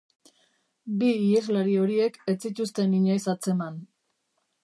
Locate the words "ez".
2.35-2.37